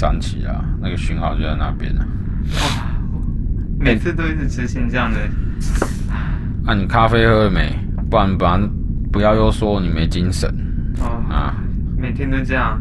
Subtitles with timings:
[0.00, 2.00] 三期啊，那个讯号就在那边了。
[2.54, 2.86] 哇，
[3.78, 5.20] 每次都一直执行这样的。
[6.64, 7.70] 啊，你咖啡喝了没？
[8.08, 8.66] 不然不然
[9.12, 10.48] 不要又说你没精神。
[11.00, 11.54] 哦啊，
[11.98, 12.80] 每天都这样，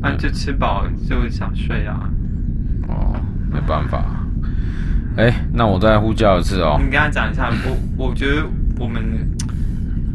[0.00, 2.08] 啊，就吃饱就想睡啊。
[2.86, 3.16] 哦，
[3.52, 4.04] 没办法。
[5.16, 6.78] 哎，那我再呼叫一次哦。
[6.78, 8.46] 你跟他讲一下，我我觉得
[8.78, 9.02] 我们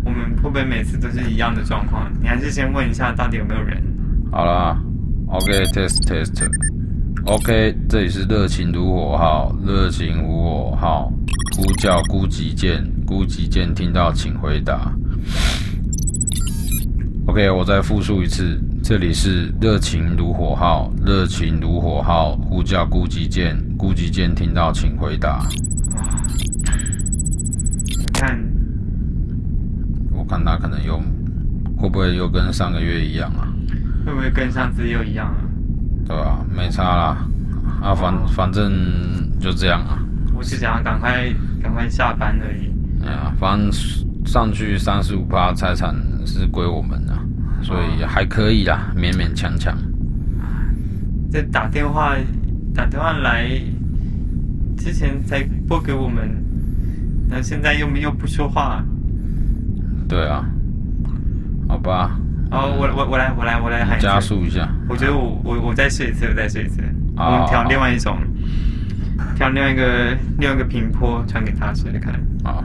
[0.06, 2.10] 我们会不会每次都是一样的状况？
[2.22, 3.84] 你还是先问一下到底有没有人。
[4.32, 4.80] 好了
[5.32, 11.12] ，OK，test test，OK，这里是热情如火号，热情如火号，
[11.56, 14.94] 呼叫孤寂键，孤寂键听到请回答。
[17.28, 25.48] OK，我再复述一次，这里是热情如火号，热情如火号，呼叫孤寂键，孤寂键听到请回答。
[27.98, 28.38] 你看，
[30.14, 31.00] 我看他可能又
[31.78, 33.48] 会不会又跟上个月一样啊？
[34.06, 35.42] 会不会跟上次又一样啊？
[36.08, 37.18] 对啊，没差啦，
[37.82, 38.72] 啊反反正
[39.40, 40.00] 就这样啊。
[40.36, 42.72] 我是想要赶快赶快下班而已。
[43.06, 43.72] 哎呀，反正
[44.26, 47.14] 上去三十五趴财产是归我们的。
[47.64, 49.78] 所以还可以啦，勉勉强强。
[51.32, 52.16] 这打电话
[52.74, 53.52] 打电话来
[54.76, 56.28] 之前才拨给我们，
[57.30, 58.84] 那现在又没又不说话。
[60.10, 60.44] 对啊，
[61.70, 62.20] 好吧。
[62.52, 64.70] 哦，我我我来我来我来喊加速一下。
[64.90, 66.84] 我觉得我我我再试一次，我再试一次。
[67.16, 68.18] 我们调另外一种，
[69.36, 72.14] 调另外一个另外一个平坡传给他试试看。
[72.44, 72.64] 啊。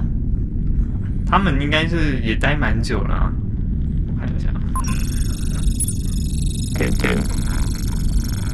[1.28, 3.32] 他们应该是也待蛮久了，
[4.06, 4.48] 我看一下。
[6.75, 7.16] 天天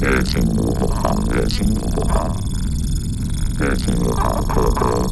[0.00, 0.87] 热情如火，
[1.34, 2.34] 热情如火，
[3.59, 5.03] 热情如火号，可可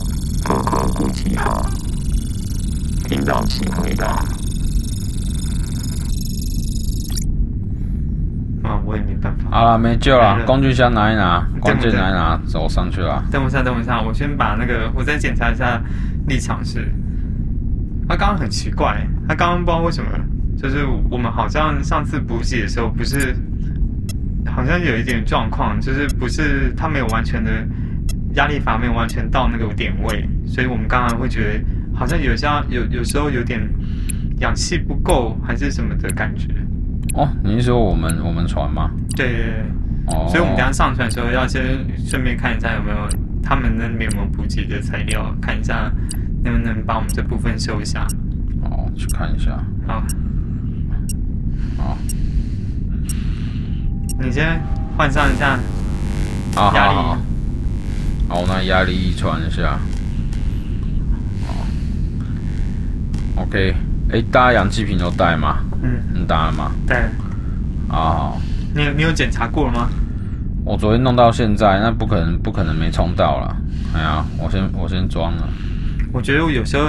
[0.43, 1.67] 可可孤寂号，
[3.05, 4.07] 听到请回答。
[8.63, 9.49] 啊，我也没办法。
[9.51, 13.23] 好了，没救了，工具箱拿一拿，工具拿一拿，走上去了。
[13.31, 15.81] 等我一下，等我一下，我先把那个，我再检查一下
[16.27, 16.93] 立场是。
[18.09, 20.11] 他刚刚很奇怪，他刚刚不知道为什么。
[20.59, 23.35] 就是我们好像上次补给的时候，不是
[24.45, 27.51] 好像有一点状况，就是不是他没有完全的
[28.35, 31.65] 压力阀没有完全到那个点位，所以我们刚刚会觉得
[31.97, 33.61] 好像有像有有时候有点
[34.41, 36.49] 氧气不够还是什么的感觉。
[37.15, 38.91] 哦，你是说我们我们船吗？
[39.17, 39.65] 对对对。
[40.07, 40.27] 哦。
[40.29, 41.63] 所以我们等下上船的时候要先
[42.07, 42.97] 顺便看一下有没有
[43.43, 45.91] 他们那边有没有补给的材料，看一下
[46.45, 48.07] 能不能把我们这部分修一下。
[48.63, 49.59] 哦，去看一下。
[49.87, 50.03] 好。
[51.77, 51.97] 好，
[54.21, 54.61] 你先
[54.97, 55.59] 换上一下
[56.57, 56.95] 压力。
[56.95, 57.19] 好，
[58.29, 59.79] 好，那压力传一下。
[61.47, 63.75] 好，OK。
[64.13, 65.59] 哎，大家氧气瓶都带吗？
[65.83, 66.73] 嗯，你带了吗？
[66.87, 67.11] 带了。
[67.89, 68.41] 好，
[68.75, 69.89] 你有你有检查过了吗？
[70.65, 73.57] 我昨天弄到现在，那不可能不可能没充到了。
[73.95, 75.49] 哎呀，我先我先装了。
[76.13, 76.89] 我觉得我有时候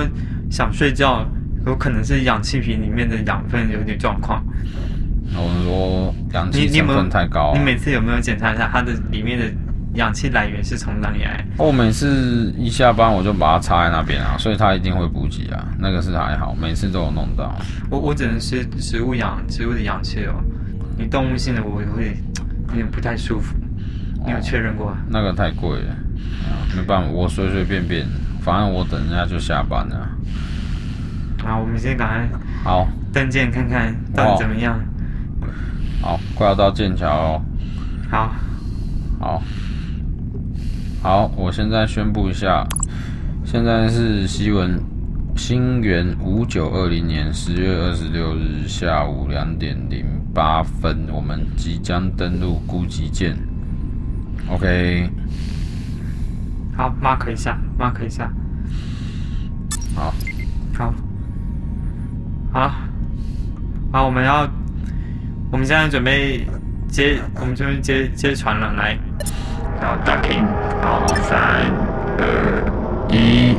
[0.50, 1.26] 想睡觉。
[1.64, 4.44] 有可能是氧气瓶里面的养分有点状况。
[5.36, 7.54] 我说氧气成分太高。
[7.56, 9.46] 你每次有没有检查一下它的里面的
[9.96, 11.46] 氧气来源是从哪里来？
[11.58, 15.68] 我每次一下班我就把它插在那边啊，所以它一定会补给啊。
[15.78, 17.54] 那个是还好，每次都有弄到。
[17.90, 20.42] 我我只能吃植物氧，植物的氧气哦。
[20.98, 21.84] 你动物性的我会
[22.70, 23.56] 有点不太舒服。
[24.26, 24.96] 你有确认过？
[25.10, 25.96] 那个太贵了，
[26.76, 28.06] 没办法，我随随便便，
[28.42, 30.08] 反正我等人家就下班了。
[31.44, 34.80] 好，我们先赶快好登舰看看到底怎么样。
[36.02, 37.42] 好，快要到剑桥哦。
[38.12, 38.36] 好，
[39.20, 39.42] 好，
[41.02, 42.64] 好，我现在宣布一下，
[43.44, 44.80] 现在是西文
[45.36, 53.36] 新元五九二零年十月二十六日下午两点零八分，我们即将登陆孤寂舰。
[54.48, 55.10] OK。
[56.78, 58.32] 好，mark 一下，mark 一下。
[59.96, 60.14] 好，
[60.78, 60.94] 好。
[62.54, 62.72] 好，
[63.92, 64.48] 好，我们要，
[65.52, 66.46] 我们现在准备
[66.88, 68.96] 接，我们准备接接船了，来，
[69.80, 70.46] 好，打听，
[70.82, 71.72] 好，三、
[72.18, 72.24] 二、
[73.10, 73.56] 一，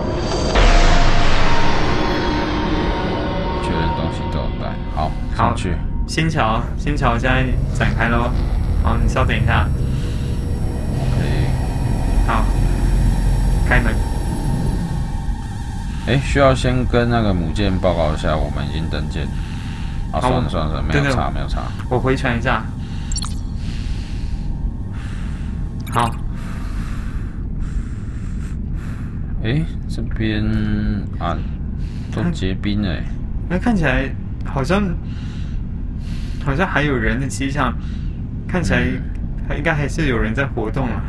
[3.63, 5.77] 确认东西都有带，好，上去，
[6.07, 8.31] 新桥，新桥现在展开喽，
[8.83, 9.67] 好，你稍等一下
[11.01, 11.47] ，OK，
[12.27, 12.45] 好，
[13.69, 13.95] 开门。
[16.07, 19.27] 哎，需要先跟那个母舰报告一下，我们已经登舰。
[20.13, 21.63] 啊，算了算了，没有差，没有差。
[21.89, 22.63] 我回传一下。
[25.93, 26.15] 好。
[29.45, 30.43] 哎，这边
[31.19, 31.37] 啊，
[32.11, 32.97] 都结冰了。
[33.51, 34.09] 那看起来
[34.45, 34.83] 好像
[36.45, 37.77] 好像还有人的迹象，
[38.49, 38.81] 看起来
[39.47, 41.03] 还应该还是有人在活动啊。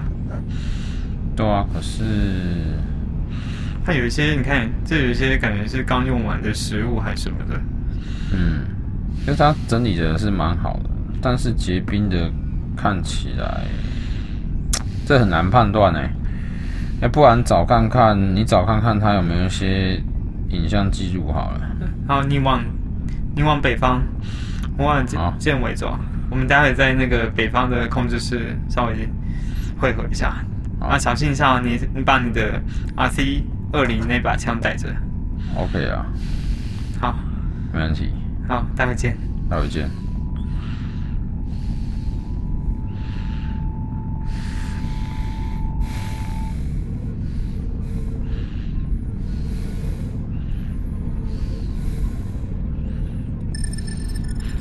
[1.36, 2.04] 对啊，可是
[3.86, 7.62] 它有一些，你看，这有一些感觉是刚用完的食物还是什么的。
[8.34, 8.66] 嗯，
[9.20, 10.90] 其实它整理的是蛮好的，
[11.22, 12.30] 但是结冰的
[12.76, 13.66] 看起来，
[15.06, 16.10] 这很难判断哎。
[17.02, 20.02] 哎，不然找看看，你找看看他有没有一些
[20.50, 21.62] 影像记录好了。
[22.08, 22.62] 好，你往
[23.36, 24.02] 你往北方，
[24.78, 25.98] 我往建建纬走。
[26.30, 29.08] 我们待会在那个北方的控制室稍微
[29.78, 30.34] 汇合一下。
[30.80, 32.62] 啊，小心一下，你你把你的
[32.96, 34.88] RC 二零那把枪带着。
[35.56, 36.06] OK 啊，
[37.00, 37.16] 好，
[37.74, 38.14] 没问题。
[38.48, 39.18] 好，待会见。
[39.50, 40.03] 待会见。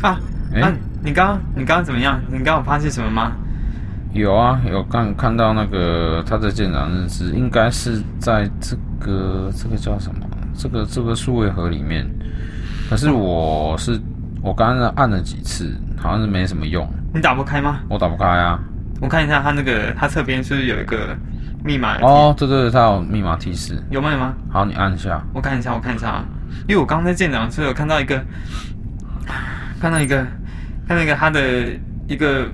[0.03, 0.21] 啊，
[0.53, 0.73] 哎、欸啊，
[1.03, 2.21] 你刚刚你刚刚怎么样？
[2.29, 3.33] 你刚刚有发现什么吗？
[4.13, 10.27] 有啊，有看看到那个他在舰长日志，应该是在这个这个叫什么？
[10.55, 12.07] 这个这个数位盒里面。
[12.91, 13.99] 可是我是
[14.43, 16.87] 我刚刚按了几次，好像是没什么用。
[17.15, 17.79] 你打不开吗？
[17.89, 18.61] 我打不开啊。
[19.01, 21.17] 我看一下他那个，他侧边是不是有一个
[21.65, 21.97] 密码？
[22.03, 23.83] 哦，对对对，他有密码提示。
[23.91, 24.13] 有吗？
[24.13, 24.35] 有吗？
[24.51, 25.23] 好，你按一下。
[25.33, 26.25] 我看一下，我看一下啊。
[26.69, 28.23] 因为我刚刚在舰长室有看到一个，
[29.83, 30.25] 看到一个，
[30.87, 31.41] 看到一个他的
[32.07, 32.49] 一个。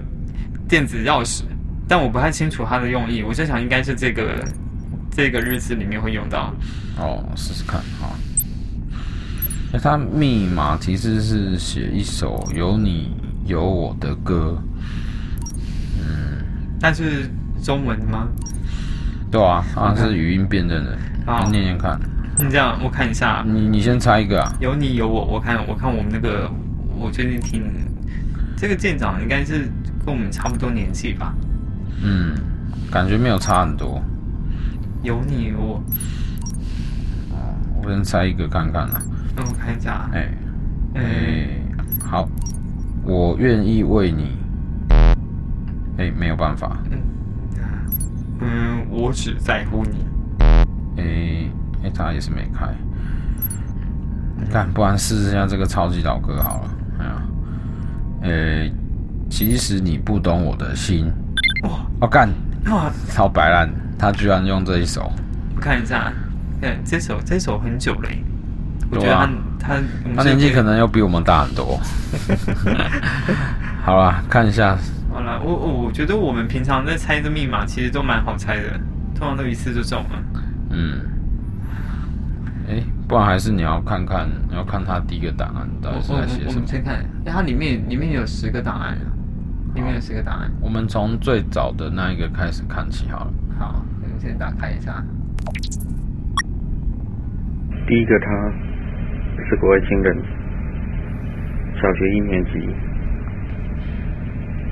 [0.69, 1.44] 电子钥匙，
[1.88, 3.22] 但我不太清楚它的用意。
[3.22, 4.46] 我在想，应该是这个
[5.10, 6.52] 这个日子里面会用到。
[6.98, 8.10] 哦，试试看哈。
[9.72, 13.16] 那它密码提示是写一首有你
[13.46, 14.62] 有我的歌。
[15.98, 16.44] 嗯，
[16.82, 17.30] 那是
[17.62, 18.28] 中文吗？
[19.30, 20.98] 对啊，它是语音辨认的。
[21.25, 21.98] 好，念念看。
[22.38, 23.42] 你这样，我看一下。
[23.46, 24.52] 你你先猜一个啊。
[24.60, 26.50] 有你有我，我看我看我们那个，
[26.99, 27.62] 我最近听
[28.56, 29.71] 这个舰长应该是。
[30.06, 31.35] 跟我们差不多年纪吧，
[32.03, 32.35] 嗯，
[32.91, 34.03] 感觉没有差很多。
[35.03, 35.83] 有你有我，
[37.31, 39.03] 哦，我先猜一个看看啦。
[39.37, 40.09] 让我看一下。
[40.15, 40.33] 哎，
[40.95, 41.49] 哎，
[42.03, 42.27] 好，
[43.05, 44.39] 我愿意为你。
[45.99, 46.79] 哎，没有办法。
[46.91, 46.99] 嗯，
[48.41, 50.06] 嗯，我只在乎你。
[50.97, 51.50] 哎，
[51.85, 52.75] 哎，他也是没开。
[54.39, 56.71] 你看，不然试试下这个超级老歌好了。
[58.23, 58.73] 哎呀，哎。
[59.31, 61.05] 其实你不懂我的心，
[61.65, 61.70] 哇！
[62.00, 62.31] 我干
[62.70, 65.12] 哇，超白烂，他居然用这一首。
[65.55, 66.11] 我看一下，
[66.62, 68.09] 对，这首这首很久了，
[68.91, 69.31] 我觉得他、啊、
[69.61, 69.75] 他
[70.17, 71.79] 他年纪可能要比我们大很多。
[73.85, 74.79] 好了，看一下。
[75.12, 78.81] 好了，我我我觉得我们平常在猜这密码，其实都蛮好猜的，
[79.14, 80.23] 通常都一次就中了。
[80.71, 81.03] 嗯。
[82.67, 86.52] 哎，不然还是你要看看，你要看他第一个档案到底是在写什么？
[86.55, 89.16] 我们先看，哎，它里面里面有十个档案啊。
[89.75, 93.33] 里面有十个档案，我们从最早的那一个开始看起好了。
[93.59, 95.04] 好，我们先打开一下。
[97.87, 98.26] 第一个他
[99.44, 100.16] 是个外星人，
[101.80, 102.50] 小学一年级，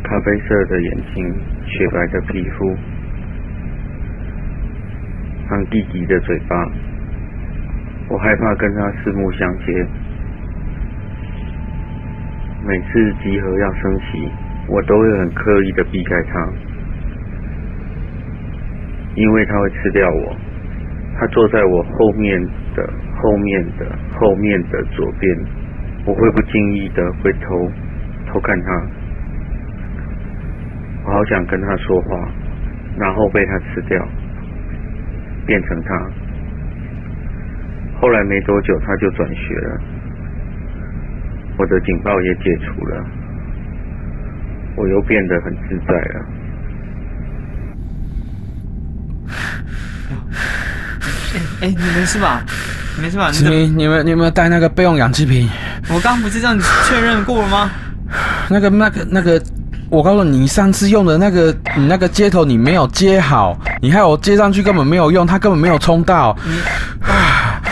[0.03, 1.25] 咖啡色的眼睛，
[1.67, 2.77] 雪白的皮肤，
[5.49, 6.57] 憨低低的嘴巴，
[8.09, 9.87] 我害怕跟他四目相接，
[12.67, 14.29] 每次集合要升旗。
[14.69, 16.49] 我都会很刻意的避开他，
[19.15, 20.37] 因为他会吃掉我。
[21.19, 22.43] 他坐在我后面
[22.75, 22.85] 的、
[23.23, 23.87] 后面的、
[24.19, 25.39] 后面的左边，
[26.05, 27.71] 我会不经意的回头
[28.27, 28.87] 偷看他。
[31.05, 32.29] 我好想跟他说话，
[32.99, 34.05] 然后被他吃掉，
[35.47, 36.11] 变成他。
[38.01, 39.81] 后来没多久他就转学了，
[41.59, 43.05] 我的警报也解除了。
[44.77, 46.27] 我又变得很自在了。
[51.63, 52.43] 哎、欸，你没事吧？
[53.01, 53.31] 没事吧？
[53.31, 55.49] 你你你们你有没有带那个备用氧气瓶？
[55.89, 57.71] 我刚刚不是这样确认过了吗？
[58.51, 59.43] 那个那个那个，
[59.89, 66.37] 我告诉你，你上次用的那个，你那个接头你没有接好，你害我接上去根本没有用，它根本没有充到。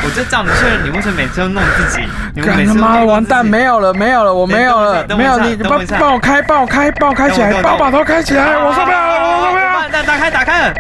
[0.05, 2.07] 你我就这样子确认，你为什么每次都弄自己？
[2.35, 9.89] 你们每次他妈完蛋，没有了，没有了，我没有了，没有你，帮帮我开，帮我开，帮我开起来，帮我把头开起来，我受不了了，我受不了了。
[9.91, 10.75] 打打开，打开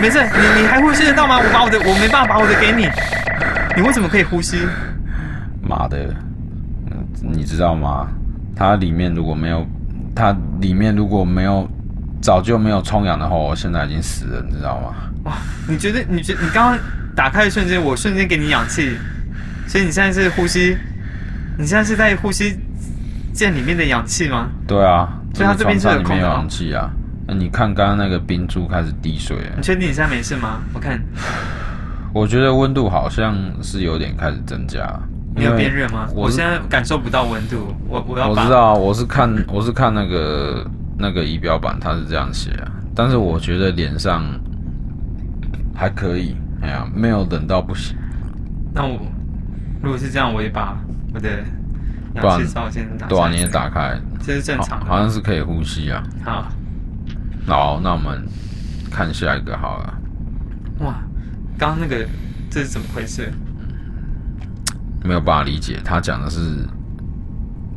[0.00, 1.38] 没事，你你还呼吸得到吗？
[1.38, 2.88] 我把我的，我没办法把我的给你。
[3.76, 4.66] 你为什么可以呼吸？
[5.60, 5.98] 妈的，
[7.20, 8.08] 你知道吗？
[8.56, 9.66] 它里面如果没有，
[10.14, 11.68] 它里面如果没有
[12.24, 14.94] 早就没有充氧的话，我现在已经死了，你知道吗？
[15.24, 15.36] 哇，
[15.68, 16.02] 你觉得？
[16.08, 16.78] 你觉得你刚刚
[17.14, 18.96] 打开的瞬间，我瞬间给你氧气，
[19.66, 20.74] 所以你现在是呼吸，
[21.58, 22.58] 你现在是在呼吸
[23.34, 24.48] 舰里面的氧气吗？
[24.66, 26.90] 对啊，所以它这边是有空的氧气啊。
[27.28, 30.62] 那你看刚刚那个冰柱开始滴水了，你确定你现在没事吗？
[30.72, 30.98] 我看，
[32.14, 34.98] 我觉得温度好像是有点开始增加。
[35.36, 36.08] 你有变热吗？
[36.14, 38.30] 我现在感受不到温度，我我要。
[38.30, 40.64] 我知道，我是看我是看那个
[40.98, 42.70] 那个仪表板，它是这样写啊。
[42.94, 44.22] 但是我觉得脸上
[45.74, 47.96] 还可以，哎呀，没有冷到不行。
[48.72, 49.00] 那我
[49.82, 50.76] 如果是这样，我也把
[51.12, 51.42] 我的
[52.14, 53.08] 氧气罩先打开。
[53.08, 56.02] 对啊，你也打开，这是正常的，好像是可以呼吸啊。
[56.24, 56.46] 好，
[57.46, 58.24] 好，那我们
[58.90, 59.94] 看下一个好了。
[60.80, 60.94] 哇，
[61.58, 62.06] 刚刚那个
[62.50, 63.32] 这是怎么回事？
[65.04, 66.66] 没有办法理解，他讲的是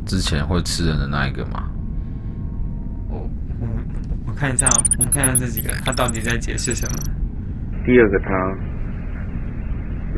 [0.06, 1.64] 之前会吃人的那一个吗？
[4.38, 4.68] 看一下，
[4.98, 6.94] 我们看一下这几个，他到底在解释什么？
[7.84, 8.30] 第二个他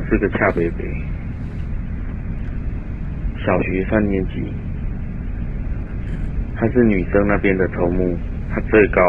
[0.07, 0.85] 是个恰北北，
[3.43, 4.53] 小学三年级，
[6.55, 8.15] 他是女生那边的头目，
[8.53, 9.01] 他最高，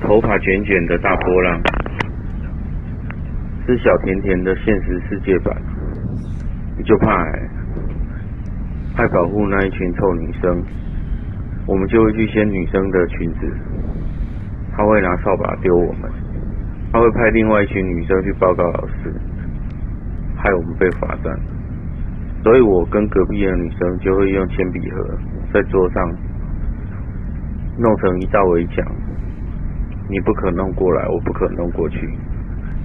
[0.00, 1.60] 头发卷卷的大波浪，
[3.66, 5.54] 是小甜甜的现实世界版。
[6.78, 7.50] 你就怕哎、欸，
[8.96, 10.64] 爱保护那一群臭女生，
[11.66, 13.52] 我们就会去掀女生的裙子，
[14.76, 16.10] 他会拿扫把丢我们，
[16.92, 19.12] 他会派另外一群女生去报告老师，
[20.36, 21.36] 害我们被罚站，
[22.44, 25.18] 所以我跟隔壁的女生就会用铅笔盒
[25.52, 26.08] 在桌上
[27.78, 28.84] 弄成一道围墙，
[30.08, 32.08] 你不可弄过来，我不可弄过去，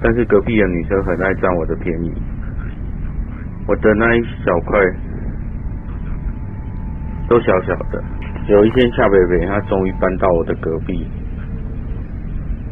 [0.02, 2.12] 但是隔壁的女生很爱占我的便宜。
[3.68, 4.80] 我的那一小块
[7.28, 8.02] 都小小的。
[8.48, 11.06] 有一天，夏北北他终于搬到我的隔壁，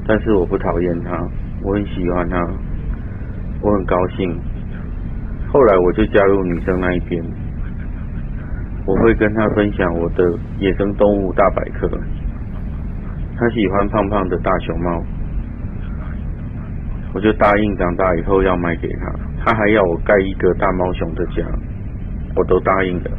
[0.06, 1.16] 但是我不讨厌他，
[1.62, 2.36] 我很喜欢他，
[3.62, 4.38] 我很高兴。
[5.52, 7.22] 后来我就加入女生那一边，
[8.84, 10.24] 我会跟他分享我的
[10.58, 11.88] 野生动物大百科。
[13.38, 15.04] 他喜欢胖胖的大熊猫，
[17.14, 19.12] 我就答应长大以后要买给他。
[19.44, 21.42] 他还要我盖一个大猫熊的家，
[22.36, 23.10] 我都答应了。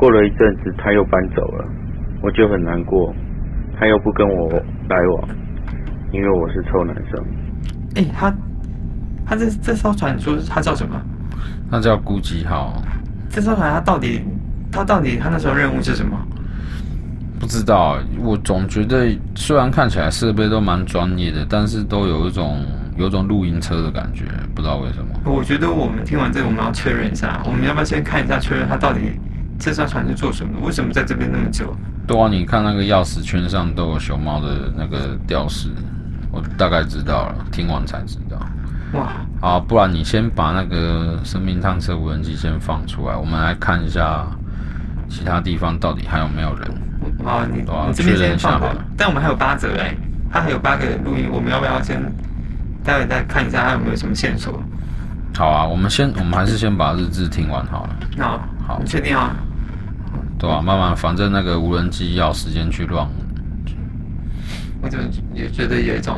[0.00, 1.64] 过了一阵子，他又搬走了，
[2.22, 3.14] 我就很难过。
[3.78, 4.48] 他又不跟我
[4.88, 5.28] 来往，
[6.10, 7.22] 因为我是臭男生。
[7.96, 8.34] 哎、欸，他
[9.26, 10.98] 他这这艘船说他叫什么？
[11.70, 12.82] 他叫孤寂号。
[13.28, 14.22] 这艘船他到底
[14.72, 16.16] 他到底他那时候任务是什么？
[17.38, 22.64] 不知道，我总觉得虽然看起来设备都蛮专业的，但是都有一种。
[22.96, 25.08] 有种露营车的感觉，不知道为什么。
[25.24, 29.00] 我觉得我们听完这个，我们要确认一下，我们要不要先看一下，确认他到底
[29.60, 30.58] 这艘船是做什么？
[30.66, 31.76] 为什么在这边那么久？
[32.06, 35.68] 对啊，你看那个钥匙圈上都有熊猫的那个吊饰，
[36.32, 38.38] 我大概知道了，听完才知道。
[38.94, 44.26] 哇，好，不然你先把那个生命探测无人机先放出来，我们来看一下
[45.08, 46.68] 其他地方到底还有没有人。
[47.22, 48.82] 好，你你这边先放好了。
[48.96, 49.94] 但我们还有八折哎，
[50.32, 52.02] 它还有八个录音，我们要不要先？
[52.82, 54.58] 待会再看一下，还有没有什么线索？
[55.36, 57.96] 好啊，我们先，我们还是先把日志听完好了。
[58.16, 58.24] 那，
[58.66, 59.36] 好，你确定啊？
[60.40, 63.06] 对啊，慢慢，反正那个无人机要时间去乱。
[64.80, 64.98] 我就
[65.34, 66.16] 也觉得有一种，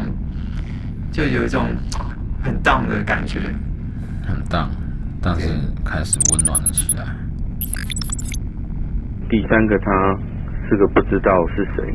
[1.10, 1.66] 就有一种
[2.40, 3.40] 很荡的感觉。
[4.24, 4.70] 很荡，
[5.20, 5.48] 但是
[5.84, 7.04] 开始温暖了起来。
[9.28, 9.90] 第三个他
[10.68, 11.92] 是个不知道是谁，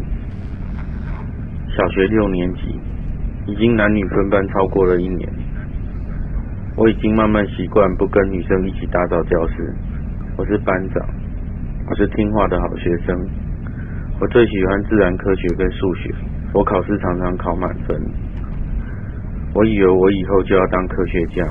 [1.78, 2.78] 小学六年级。
[3.50, 5.32] 已经男女分班超过了一年，
[6.76, 9.74] 我已经慢慢习惯不跟女生一起打扫教室。
[10.36, 11.08] 我是班长，
[11.90, 13.16] 我是听话的好学生。
[14.20, 16.14] 我最喜欢自然科学跟数学，
[16.54, 17.98] 我考试常常考满分。
[19.56, 21.48] 我以为我以后就要当科学家，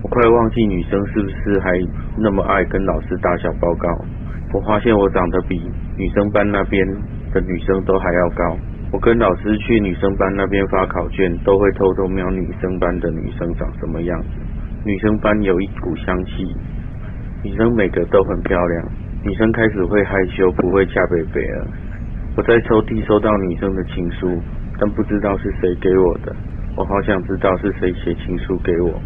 [0.00, 1.70] 我快忘记女生是不是还
[2.16, 3.88] 那么爱跟老师打小报告。
[4.52, 5.60] 我发现我长得比
[5.98, 6.86] 女生班那边
[7.34, 8.56] 的女生都还要高。
[8.92, 14.28] 我跟老师去女生班那边发考卷，都会偷偷瞄女生班的女生长什么样子。
[14.84, 16.54] 女生班有一股香气，
[17.42, 18.86] 女生每个都很漂亮。
[19.24, 21.66] 女生开始会害羞，不会恰北北了。
[22.36, 24.40] 我在抽屉收到女生的情书，
[24.78, 26.34] 但不知道是谁给我的。
[26.76, 29.00] 我好想知道是谁写情书给我。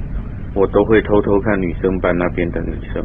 [0.55, 3.05] 我都会偷偷看女生班那边的女生。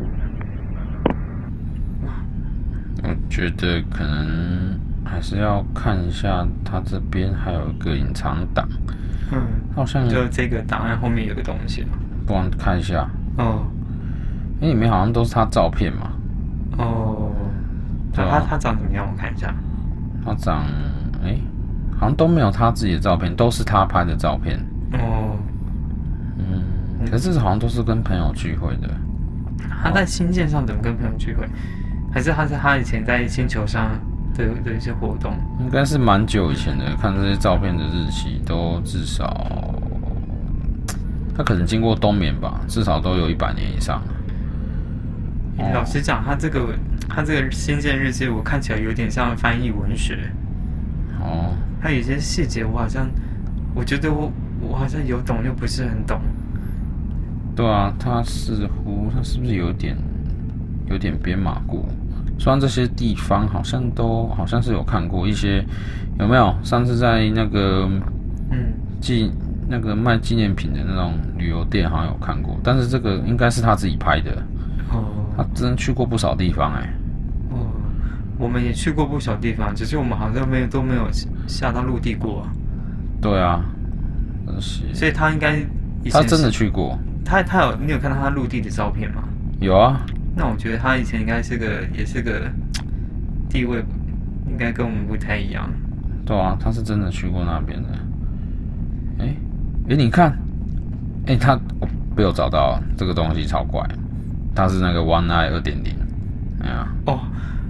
[3.04, 4.80] 我觉得可能。
[5.04, 8.66] 还是要看一下，他这边还有一个隐藏档，
[9.34, 9.42] 嗯，
[9.76, 11.86] 好像就这个档案后面有个东西，
[12.26, 13.06] 不然看一下
[13.38, 13.66] 哦，
[14.62, 16.11] 因为里面好像都是他照片嘛，
[18.18, 19.08] 哦，他他长怎么样？
[19.10, 19.54] 我看一下，
[20.26, 20.66] 他长
[21.24, 21.42] 哎、欸，
[21.98, 24.60] 好像都没有他自己的照片，都是他拍的照片。
[24.94, 25.38] 哦，
[26.38, 28.90] 嗯，可是好像都是跟朋友聚会的。
[29.84, 31.48] 他在星舰上怎么跟朋友聚会？
[32.14, 33.90] 还是他是他以前在星球上
[34.34, 35.34] 的的一些活动？
[35.60, 39.48] 应该是蛮久以前的，看这些照片的日期都至少，
[41.36, 44.02] 他可能经过冬眠吧，至少都有一百年以上。
[45.74, 46.74] 老实讲，他这个
[47.08, 50.18] 他这个新建日记，我看起来有点像翻译文学。
[51.20, 53.08] 哦，他有些细节，我好像
[53.76, 56.20] 我觉得我我好像有懂，又不是很懂。
[57.56, 59.96] 对啊，他似乎他是不是有点
[60.90, 61.86] 有点编码过？
[62.40, 65.64] 虽然这些地方好像都好像是有看过一些，
[66.18, 66.56] 有没有？
[66.64, 67.88] 上次在那个
[68.50, 69.32] 嗯纪
[69.68, 72.60] 那个卖纪念品的那种旅游店，好像有看过。
[72.64, 74.32] 但是这个应该是他自己拍的。
[75.42, 76.90] 哦，他真去过不少地方哎、欸。
[77.52, 77.68] 哦，
[78.38, 81.08] 我们也去过不少地方，只是我们好像没有都没有
[81.48, 82.48] 下到陆地过。
[83.22, 83.64] 对啊，
[84.60, 84.84] 是。
[84.94, 85.60] 所以他应该
[86.12, 86.98] 他真的去过。
[87.24, 89.24] 他他有你有看到他陆地的照片吗？
[89.60, 90.02] 有啊。
[90.36, 92.50] 那我觉得他以前应该是个也是个
[93.50, 93.84] 地位，
[94.48, 95.70] 应该跟我们不太一样。
[96.26, 97.90] 对啊，他是真的去过那边的。
[99.20, 99.36] 哎、欸、哎、
[99.90, 100.32] 欸，你看，
[101.28, 103.86] 哎、欸，他我被我找到这个东西超怪，
[104.56, 105.96] 他是那个 One Eye 二点零。
[106.62, 107.20] 哎呀，哦，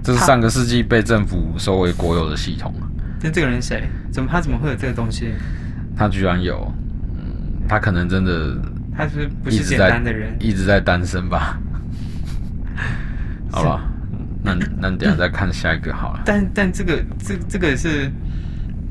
[0.02, 2.74] 这是上个世纪被政府收为国有的系统。
[3.22, 3.84] 那这个人谁？
[4.12, 5.32] 怎么他怎么会有这个东西？
[5.96, 6.72] 他居然有，
[7.16, 8.56] 嗯，他可能真的。
[8.94, 10.36] 他是不是简单的人？
[10.38, 11.58] 一直在单身吧。
[13.50, 13.80] 好了，
[14.42, 16.20] 那 那等下再看下一个好了。
[16.26, 18.10] 但但这个这这个是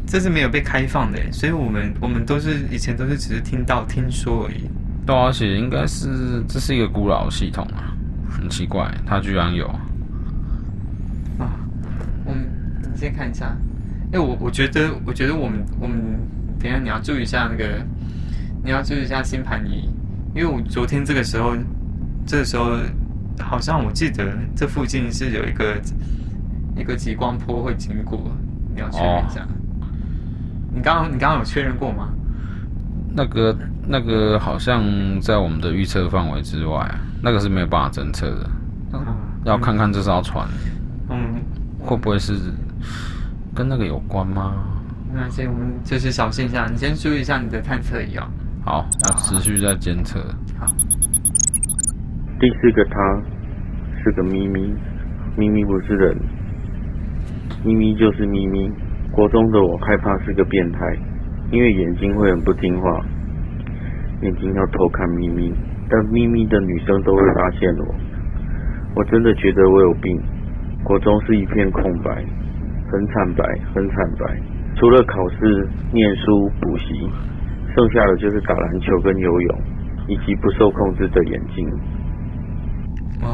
[0.08, 4.68] 这是没有被开放的，所以我们我们都是以前都是只是听到听说而已。
[5.06, 7.94] 对，而且应该是这是一个古老系统啊，
[8.30, 9.68] 很奇怪，它居然有。
[11.38, 11.52] 啊，
[12.26, 12.48] 我们
[12.94, 13.56] 你先看一下。
[14.14, 15.98] 哎，我我觉得我觉得我们我们
[16.60, 17.82] 等一下你要注意一下那个。
[18.64, 19.90] 你要注意一下星盘仪，
[20.36, 21.56] 因为我昨天这个时候，
[22.28, 22.78] 这个时候
[23.40, 25.82] 好像我记得这附近是有一个
[26.78, 28.22] 一个极光坡会经过，
[28.72, 29.42] 你要确认一下。
[29.42, 29.88] 哦、
[30.72, 32.14] 你刚刚你刚刚有确认过吗？
[33.14, 33.56] 那个
[33.88, 34.84] 那个好像
[35.20, 36.90] 在我们的预测范围之外，
[37.22, 38.50] 那个是没有办法侦测的。
[38.94, 39.06] 嗯、
[39.46, 40.48] 要看看这艘船，
[41.10, 41.42] 嗯，
[41.80, 42.34] 会不会是
[43.56, 44.54] 跟那个有关吗？
[45.14, 48.24] 那先我们就是小心一下，你先注意一下你的探测仪哦。
[48.64, 50.20] 好，那持续在监测。
[50.58, 50.68] 好，
[52.40, 53.22] 第四个他
[54.04, 54.74] 是个咪咪，
[55.36, 56.18] 咪咪不是人，
[57.66, 58.72] 咪咪就是咪咪。
[59.12, 60.80] 国中的我害怕是个变态，
[61.52, 63.00] 因为眼睛会很不听话，
[64.22, 65.54] 眼睛要偷看咪咪，
[65.90, 67.96] 但咪咪的女生都会发现我。
[68.96, 70.20] 我真的觉得我有病。
[70.84, 72.10] 国中是一片空白，
[72.92, 73.44] 很惨白，
[73.76, 74.42] 很惨白，
[74.76, 77.10] 除了考试、念书、补习。
[77.74, 79.62] 剩下的就是打篮球跟游泳，
[80.08, 81.66] 以及不受控制的眼睛。
[83.22, 83.30] 哇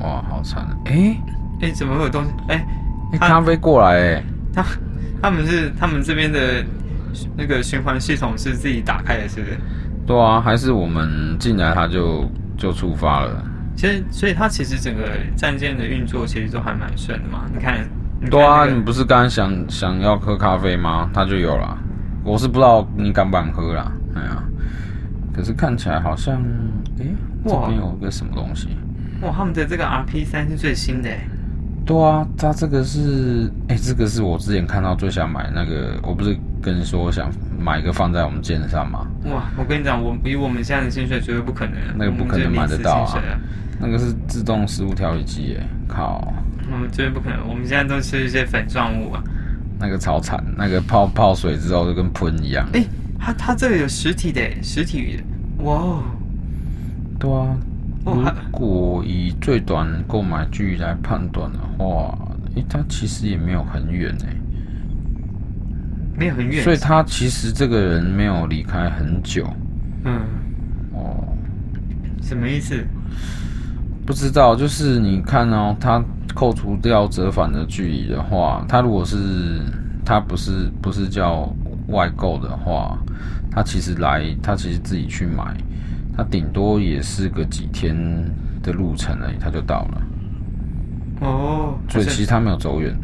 [0.00, 0.62] 哇，好惨！
[0.86, 1.16] 哎
[1.62, 2.30] 哎，怎么会有东西？
[2.48, 2.66] 哎，
[3.18, 4.22] 咖啡过来哎！
[4.52, 4.62] 他
[5.22, 6.38] 他们是他们这边的
[7.36, 9.58] 那个循环系统是自己打开的，是不是？
[10.06, 13.44] 对啊，还是我们进来它就就出发了。
[13.76, 15.02] 其实，所以它其实整个
[15.36, 17.44] 战舰的运作其实都还蛮顺的嘛。
[17.52, 17.88] 你看，
[18.20, 21.10] 你看对啊，你不是刚刚想想要喝咖啡吗？
[21.12, 21.78] 它就有了。
[22.22, 24.42] 我是不知道你敢不敢喝啦，哎呀，
[25.34, 26.36] 可是看起来好像，
[26.98, 27.14] 哎、欸，
[27.46, 28.68] 这边有个什么东西？
[29.22, 31.10] 哇，他们的这个 RP 三是最新的。
[31.86, 39.06] 对啊，它这个是，哎、欸，这个是我之前看到最想买那个，我不是跟你说我想买一个放在我们肩上吗？
[39.26, 43.22] 哇，我跟你讲，我以我们现在的薪水绝对不可能，那个不可能买得到啊，
[43.78, 46.32] 那个是自动食物调理机，哎，靠，
[46.72, 49.22] 我们绝对不可能，我们现在都吃一些粉状物啊。
[49.78, 52.66] 那个超惨，那个泡泡水之后就跟喷一样。
[52.72, 56.02] 哎、欸，它它这个有实体的，实体的，哇！
[57.18, 57.56] 对啊，
[58.04, 62.16] 如果以最短购买距离来判断的话，
[62.48, 64.36] 哎、欸，它其实也没有很远哎，
[66.16, 69.48] 没有很远，所以他其实这个人没有离开很久。
[70.04, 70.20] 嗯，
[70.92, 71.24] 哦，
[72.22, 72.84] 什么意思？
[74.06, 76.02] 不知道，就是你看哦，他。
[76.34, 79.60] 扣除掉折返的距离的话，他如果是
[80.04, 81.48] 他不是不是叫
[81.86, 82.98] 外购的话，
[83.52, 85.56] 他其实来他其实自己去买，
[86.16, 87.96] 他顶多也是个几天
[88.62, 90.02] 的路程而已，它就到了。
[91.20, 92.96] 哦，所以其实它没有走远。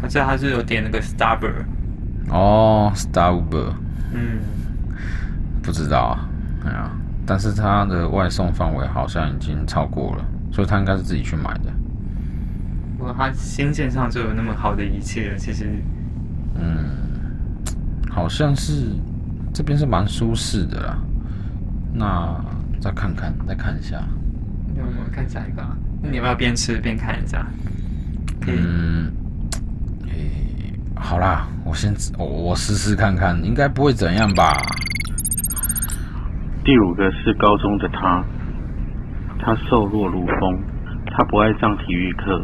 [0.00, 1.64] 而且他是有点那个 Starboard。
[2.30, 3.72] 哦，Starboard。
[4.12, 4.38] 嗯，
[5.62, 6.28] 不知道啊，
[6.64, 6.90] 哎呀，
[7.26, 11.72] 但是它的外送范围好像已经超过了，所以他应该是自己去买的。
[12.96, 15.66] 不过他新线上就有那么好的仪器了，其实
[16.54, 16.86] 嗯，
[18.08, 18.92] 好像是
[19.52, 20.98] 这边是蛮舒适的啦。
[21.92, 22.34] 那
[22.80, 24.02] 再看看，再看一下。
[24.76, 25.76] 那我看下一个啊。
[26.02, 27.46] 那你要不要边吃边看一下？
[28.46, 29.12] 嗯，
[30.06, 34.52] 诶、欸，好啦，我先我我试试看看，应该不会怎样吧。
[36.64, 38.24] 第五个是高中的他，
[39.40, 40.58] 他瘦弱如风，
[41.06, 42.42] 他不爱上体育课，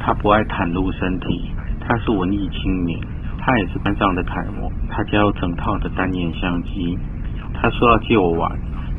[0.00, 2.98] 他不爱袒露身体，他是文艺青年，
[3.38, 6.98] 他也是班上的楷模，他家有整套的单眼相机，
[7.64, 8.52] 他说要借我玩，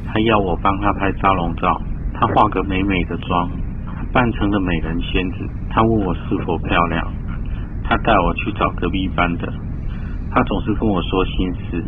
[0.08, 1.80] 他要我帮他拍沙龙照，
[2.16, 3.48] 他化个美美的妆，
[4.12, 7.06] 扮成了美人仙子，他问我是否漂亮，
[7.84, 9.54] 他带我去找隔壁班的，
[10.32, 11.86] 他总是跟我说心事，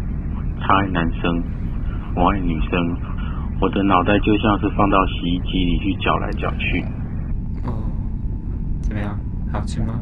[0.61, 1.43] 他爱男生。
[2.15, 2.95] 我爱女生，
[3.59, 6.85] 我的脑袋就像是放到洗衣机里去搅来搅去。
[7.65, 7.73] 哦，
[8.83, 9.17] 怎么样？
[9.51, 9.99] 好吃吗？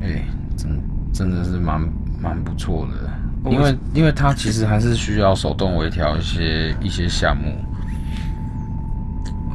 [0.00, 0.24] 哎、欸，
[0.56, 0.70] 真
[1.12, 1.78] 真的是蛮
[2.22, 3.10] 蛮不错的，
[3.46, 7.56] 因为因为它其实还是需要手动微调一些一些项目。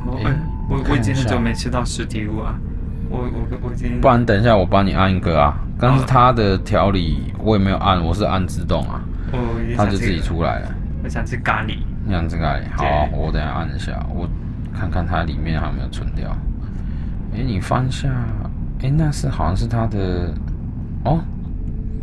[0.05, 0.33] 哦，欸、
[0.69, 2.55] 我我已经很久没吃到实体物啊，
[3.09, 3.99] 我我我已经。
[4.01, 9.01] 不然等一下我帮你按一个啊，但是它的调理我也没有按，我是按自动啊，
[9.75, 10.71] 它就自己出来了。
[11.03, 12.63] 我想吃咖喱，你想吃咖喱？
[12.75, 14.27] 好、啊，我等一下按一下，我
[14.77, 16.29] 看看它里面还有没有存掉。
[17.33, 18.09] 哎、欸，你翻下，
[18.79, 20.33] 哎、欸，那是好像是它的
[21.05, 21.19] 哦，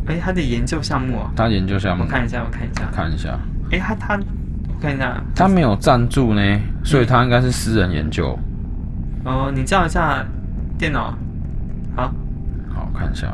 [0.06, 3.38] 哎、欸，他的研究项目啊，他研究项目，我看一下，我看一下，看一下。
[3.70, 6.40] 哎、欸，他他，我看一下，他没有赞助呢，
[6.84, 8.38] 所以他应该是私人研究。
[9.24, 10.24] 哦，你叫一下
[10.76, 11.16] 电脑，
[11.96, 12.14] 好，
[12.74, 13.28] 好看一下。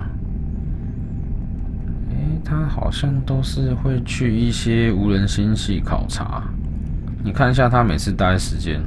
[2.10, 6.42] 哎他好像都是会去一些无人星系考察，
[7.22, 8.80] 你看一下他每次待时间，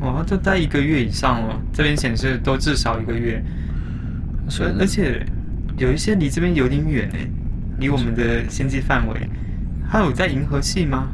[0.00, 3.44] 哇，都待一个月以上了，这边显示都至少一个月，
[4.60, 5.24] 而而且
[5.76, 7.28] 有一些离这边有点远诶，
[7.78, 9.28] 离我们的星际范围，
[9.88, 11.08] 还有在银河系吗？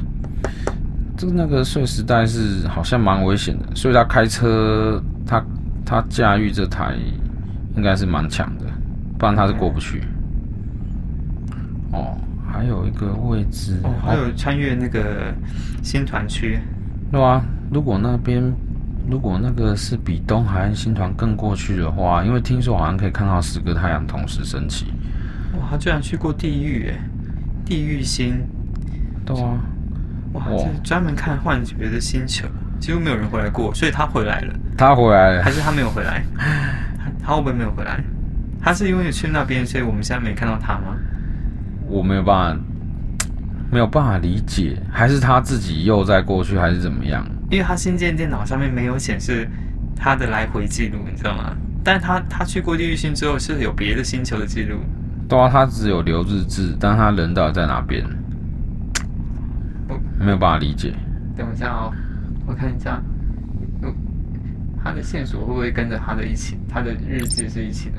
[1.16, 5.44] 这个那个碎时代是好像蛮危险的，所以他开车，他
[5.84, 6.94] 他驾驭这台
[7.76, 8.64] 应该是蛮强的，
[9.18, 10.02] 不然他是过不去。
[11.92, 12.16] 哦，
[12.50, 15.34] 还有一个位置哦，还有穿越那个
[15.82, 16.58] 星团区，
[17.10, 18.42] 对啊，如果那边
[19.08, 24.86] 如果那个是比东海岸星团更过去的话，因为听说好像可以看到十个太阳同时升起。
[25.54, 27.00] 哇，他居然去过地狱诶，
[27.64, 28.40] 地狱星。
[29.26, 29.60] 对啊，
[30.32, 32.46] 哇，这专门看幻觉的星球，
[32.78, 34.54] 几乎没有人回来过，所以他回来了。
[34.76, 36.24] 他回来了，还是他没有回来？
[36.98, 38.02] 他 他会不会没有回来？
[38.62, 40.96] 他是因为去那边，所以我们现在没看到他吗？
[41.88, 42.62] 我没有办法，
[43.72, 47.26] 没有办法理解，还是他自己又在过去，还是怎么样？
[47.50, 49.48] 因为他新建电脑上面没有显示
[49.96, 51.56] 他的来回记录，你知道吗？
[51.82, 54.78] 但他他去过地狱星之后是有别的星球的记录。
[55.28, 58.04] 对啊，他只有留日志，但他人到底在哪边？
[59.88, 60.92] 我没有办法理解。
[61.36, 61.92] 等一下哦，
[62.46, 63.02] 我看一下，
[64.82, 66.56] 他的线索会不会跟着他的一起？
[66.68, 67.96] 他的日志是一起的？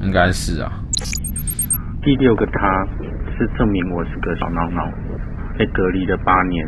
[0.00, 0.72] 应该是啊。
[2.02, 2.86] 第六个他
[3.36, 4.90] 是证明我是个小孬孬，
[5.58, 6.66] 被隔离了八年，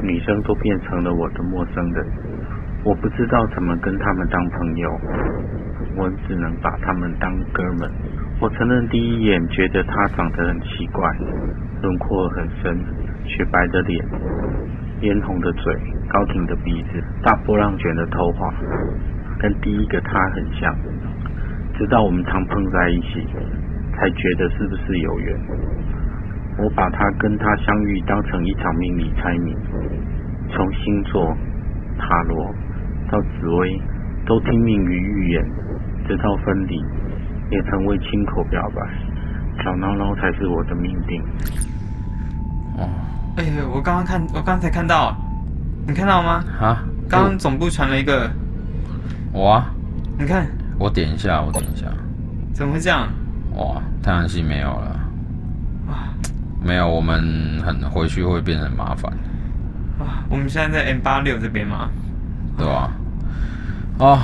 [0.00, 2.06] 女生都变成了我的陌生人，
[2.84, 4.90] 我不知道怎么跟他们当朋友，
[5.96, 7.90] 我只能把他们当哥们。
[8.40, 11.08] 我承认第一眼觉得他长得很奇怪，
[11.82, 12.76] 轮廓很深，
[13.26, 14.04] 雪白的脸，
[15.00, 15.74] 嫣红的嘴，
[16.08, 18.52] 高挺的鼻子，大波浪卷的头发，
[19.38, 20.74] 跟第一个他很像，
[21.74, 23.26] 直到我们常碰在一起。
[23.94, 25.38] 才觉得是不是有缘？
[26.58, 29.54] 我把他跟他相遇当成一场命理猜谜，
[30.50, 31.34] 从星座、
[31.98, 32.54] 塔罗
[33.10, 33.80] 到紫薇，
[34.26, 35.42] 都听命于预言，
[36.06, 36.76] 直到分离，
[37.50, 41.22] 也曾为亲口表白，小孬孬才是我的命定。
[42.78, 42.88] 哦，
[43.36, 45.16] 哎，我刚刚看，我刚才看到，
[45.86, 46.44] 你看到吗？
[46.60, 48.30] 啊，刚刚总部传了一个，
[49.32, 49.74] 我啊，
[50.18, 50.46] 你看，
[50.78, 51.86] 我点一下，我点一下，
[52.52, 53.08] 怎么会这样？
[53.56, 55.01] 哇，太阳系没有了，啊，
[56.64, 59.12] 没有，我们很回去会变成麻烦。
[59.98, 61.88] 啊，我们现在在 M 八六这边吗？
[62.56, 62.90] 对吧？
[63.98, 64.22] 啊，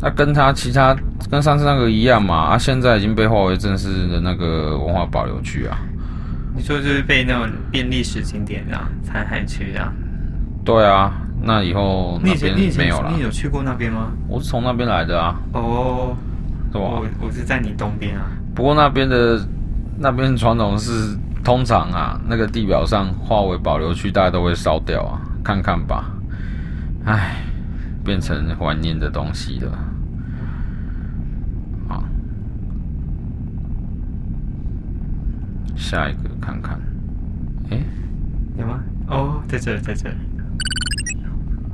[0.00, 0.96] 那跟他其他
[1.30, 2.34] 跟上次那个一样嘛？
[2.36, 5.78] 啊，现在已经被划为正式的那个文化保留区啊。
[6.54, 9.92] 你说就是被那种变历史景点啊残骸区啊？
[10.64, 13.12] 对啊，那以后那边没有了。
[13.14, 14.12] 你有去过那边吗？
[14.28, 15.40] 我是从那边来的啊。
[15.52, 16.16] 哦。
[16.72, 19.44] 对吧我我是在你东边啊，不过那边的
[20.02, 26.10] 那边传统是通常啊，那个地表上化为保留区，大家都会烧掉啊，看看吧。
[27.04, 27.36] 唉，
[28.02, 29.70] 变成怀念的东西了。
[31.86, 32.02] 好，
[35.76, 36.80] 下一个看看。
[37.70, 37.78] 哎，
[38.56, 38.80] 有吗？
[39.08, 40.08] 哦，在这，在这。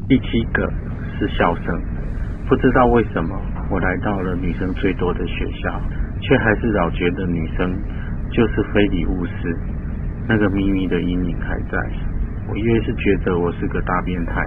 [0.09, 0.69] 第七个
[1.17, 1.65] 是笑声，
[2.49, 5.81] 不知道为什么我来到了女生最多的学校，
[6.21, 7.73] 却还是老觉得女生
[8.37, 9.57] 就是非礼勿视，
[10.29, 11.79] 那个秘密的阴影还在。
[12.47, 14.45] 我越是觉得我是个大变态，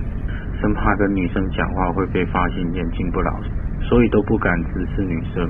[0.62, 3.50] 生怕跟女生讲话会被发现眼睛不老实，
[3.82, 5.50] 所以都不敢直视女生，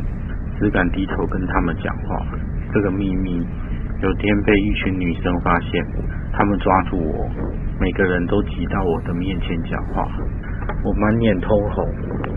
[0.57, 2.25] 只敢低头跟她们讲话。
[2.71, 3.45] 这个秘密
[4.01, 5.85] 有天被一群女生发现，
[6.31, 7.29] 她们抓住我，
[7.77, 10.07] 每个人都挤到我的面前讲话。
[10.85, 11.85] 我满脸通红，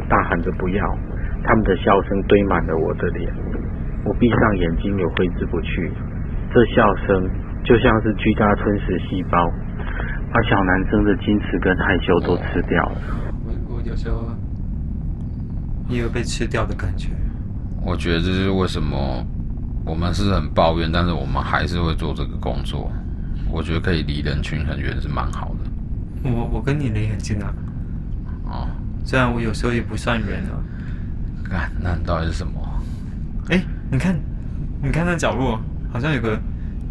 [0.09, 0.85] 大喊着不要，
[1.45, 3.33] 他们的笑声堆满了我的脸。
[4.05, 5.93] 我闭上眼睛也挥之不去，
[6.53, 7.31] 这笑声
[7.65, 9.39] 就像是巨大吞噬细胞，
[10.33, 12.97] 把小男生的矜持跟害羞都吃掉了。
[13.45, 14.31] 我我有时候
[15.89, 17.11] 也有被吃掉的感觉。
[17.85, 19.25] 我觉得这是为什么
[19.85, 22.91] 我们是很抱怨，但是我们还是会做这个工作。
[23.51, 26.31] 我觉得可以离人群很远是蛮好的。
[26.31, 27.55] 我我跟你离很近啊。
[28.47, 28.69] 哦。
[29.05, 30.59] 虽然我有时候也不算远啊。
[31.45, 32.53] 看，那到底是什么？
[33.51, 33.61] 哎，
[33.93, 34.19] 你看，
[34.83, 35.61] 你看那角落
[35.93, 36.39] 好像有个。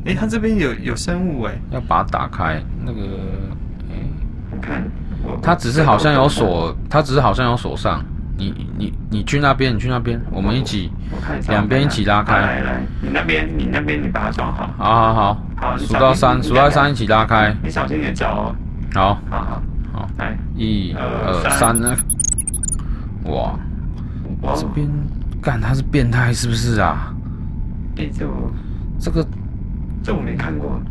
[0.04, 2.60] 哎，它这边有有生物哎，要把它打开。
[2.84, 3.02] 那个，
[3.90, 3.96] 哎，
[4.52, 4.84] 你看，
[5.44, 8.04] 它只是好像有锁，它只是好像有锁上。
[8.36, 10.92] 你你你去那边，你去那边，我们一起，
[11.48, 12.40] 两边一起拉开。
[12.40, 14.68] 来来，你那边你那边你把它装好。
[14.76, 17.56] 好好好，好，数到三，数到三一起拉开。
[17.64, 18.56] 你小心点脚哦。
[18.96, 19.62] 好，好好
[19.94, 21.96] 好，来，一二三呢。
[23.26, 23.54] 哇，
[24.56, 24.90] 这边
[25.42, 27.14] 干他是变态是不是啊？
[27.98, 28.52] 哎，这我
[29.00, 29.26] 这个。
[30.04, 30.82] 这我没看过，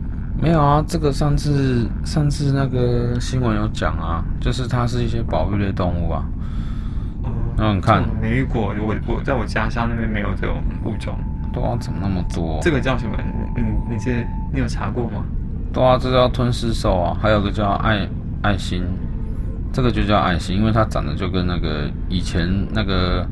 [0.41, 6.23] 没有啊，这个上次上次那个新闻有讲啊，就是它是一些保育类动物啊。
[7.25, 11.19] 哦，那你看，没遇过，我我在我家乡那边没有这种物种。
[11.53, 12.61] 对啊，怎么那么多？
[12.63, 13.17] 这个叫什么？
[13.57, 15.25] 嗯，你是你有查过吗？
[15.73, 18.09] 对啊，这叫吞噬兽啊，还有个叫爱
[18.43, 18.85] 爱心，
[19.73, 23.27] 这个就叫爱心，因为它长得就跟那个以前那个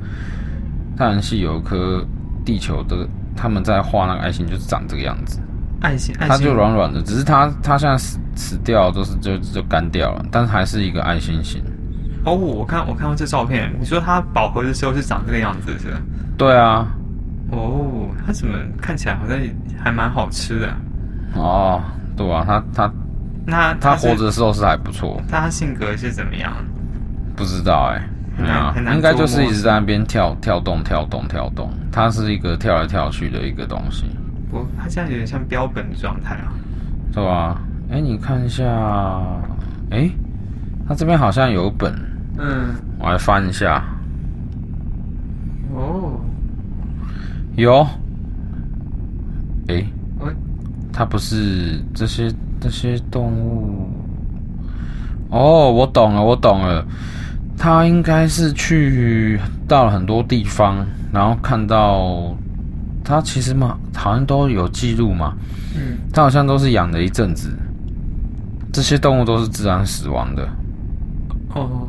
[0.98, 2.04] 太阳系有一颗
[2.44, 5.40] 地球的，他们在画那个爱心就是长这个样子。
[5.80, 11.62] 爱心，爱心，它就软软的，只是它它现在死死掉，都是就就干掉了，但是还是一个爱心形。
[12.24, 16.00] 哦，我看我看过这照片，你说它饱和的时候是长这个样子是吧？
[16.36, 16.88] 对啊。
[17.52, 19.38] 哦，它怎么看起来好像
[19.80, 20.76] 还蛮好吃的？
[21.36, 21.80] 哦，
[22.16, 22.92] 对啊，它它
[23.46, 25.22] 那它活着的时候是还不错。
[25.30, 26.52] 它性格是怎么样？
[27.36, 28.02] 不知道哎、
[28.44, 34.04] 啊，应该就是一直在那边跳跳动跳动跳动，它是一个跳来跳去的一个东西。
[34.50, 36.52] 不，它现在有点像标本的状态啊，
[37.12, 37.60] 对吧？
[37.90, 38.64] 哎，你看一下，
[39.90, 40.10] 哎，
[40.86, 41.92] 它这边好像有本，
[42.38, 43.82] 嗯，我来翻一下。
[45.74, 46.20] 哦，
[47.56, 47.86] 有，
[49.68, 49.84] 哎，
[50.92, 53.90] 它不是这些这些动物。
[55.30, 56.84] 哦，我懂了，我懂了，
[57.58, 62.36] 它应该是去到了很多地方，然后看到。
[63.04, 65.32] 他其实嘛，好像都有记录嘛。
[65.74, 67.48] 嗯，他好像都是养了一阵子，
[68.70, 70.46] 这些动物都是自然死亡的。
[71.54, 71.88] 哦，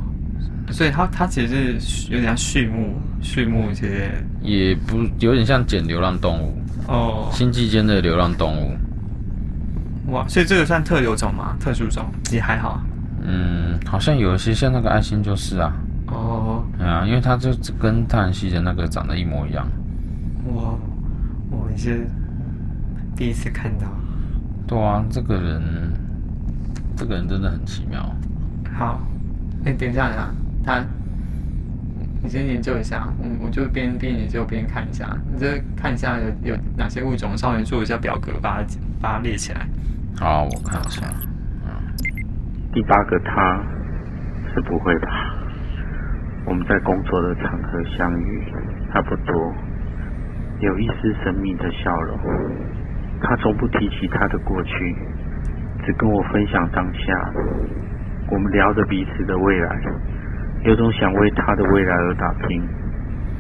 [0.71, 4.09] 所以他他其实是有点像畜牧，畜牧一些
[4.41, 6.57] 也不有点像捡流浪动物。
[6.87, 8.77] 哦，星际间的流浪动物。
[10.11, 11.53] 哇，所以这个算特有种吗？
[11.59, 12.81] 特殊种也还好。
[13.21, 15.73] 嗯，好像有一些像那个爱心就是啊。
[16.07, 16.63] 哦。
[16.77, 19.67] 对啊，因为它就跟太阳系的那个长得一模一样。
[20.55, 20.73] 哇。
[21.51, 22.07] 我是
[23.15, 23.87] 第一次看到。
[24.67, 25.61] 对啊，这个人，
[26.95, 28.07] 这个人真的很奇妙。
[28.71, 29.01] 好，
[29.65, 30.31] 哎，等一下啊，
[30.63, 30.83] 他，
[32.21, 38.67] 你先研究一下，嗯，我就边边研究边看一下，你就看一下有有哪些物种，稍微做一下表格，把它
[39.01, 39.67] 把它列起来。
[40.19, 41.11] 好，我看一下。
[42.79, 43.61] 第八个他
[44.53, 45.35] 是不会吧？
[46.45, 48.41] 我们在工作的场合相遇，
[48.89, 49.53] 差不多。
[50.61, 52.17] 有一丝神秘的笑容，
[53.21, 54.95] 他从不提起他的过去，
[55.83, 57.29] 只跟我分享当下。
[58.31, 59.81] 我们聊着彼此的未来，
[60.63, 62.65] 有种想为他的未来而打拼。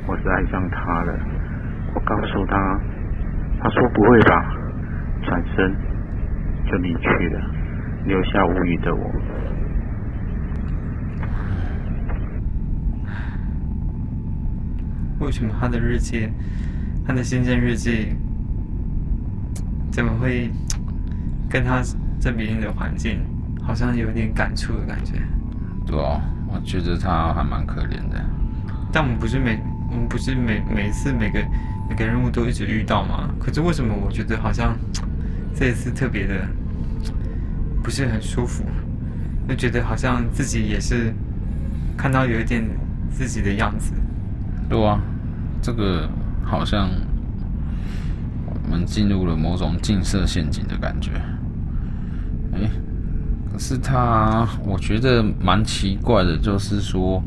[0.05, 1.17] 我是爱上他了，
[1.95, 2.77] 我告诉他，
[3.61, 4.53] 他说不会吧，
[5.23, 5.73] 转身
[6.65, 7.41] 就离去了，
[8.09, 9.07] 留下无语的我。
[15.19, 16.27] 为什么他的日记？
[17.05, 18.15] 他的新鲜日记
[19.91, 20.49] 怎么会
[21.47, 21.83] 跟他
[22.19, 23.19] 这边的环境
[23.61, 25.13] 好像有点感触的感觉？
[25.85, 28.19] 对哦，我觉得他还蛮可怜的。
[28.91, 29.59] 但我们不是每
[29.91, 31.39] 我们不是每每次每个
[31.87, 33.29] 每个任务都一直遇到吗？
[33.39, 34.75] 可是为什么我觉得好像
[35.53, 36.47] 这一次特别的
[37.83, 38.63] 不是很舒服，
[39.47, 41.13] 就觉得好像自己也是
[41.97, 42.63] 看到有一点
[43.11, 43.93] 自己的样子。
[44.69, 44.99] 对啊，
[45.61, 46.07] 这个
[46.43, 46.89] 好像
[48.45, 51.11] 我们进入了某种镜射陷阱的感觉。
[52.53, 52.69] 哎，
[53.51, 57.23] 可是他，我觉得蛮奇怪的，就是说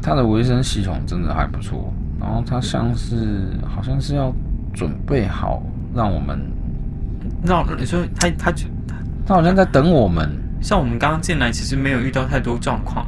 [0.00, 4.32] 他的维生系统真的还不错，然后他像是好像是要
[4.72, 5.62] 准备好
[5.94, 6.40] 让我们。
[7.42, 8.52] 那你说他他他
[9.26, 10.30] 他好像在等我们。
[10.62, 13.06] 像我们刚刚进来，其实没有遇到太多状况。